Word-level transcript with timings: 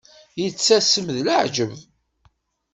Yettasem 0.41 1.07
d 1.15 1.17
leɛǧeb. 1.25 1.71